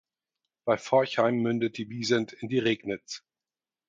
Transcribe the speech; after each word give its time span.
Bei 0.65 0.77
Forchheim 0.77 1.43
mündet 1.43 1.77
die 1.77 1.87
Wiesent 1.91 2.33
in 2.33 2.47
die 2.49 2.57
Regnitz. 2.57 3.23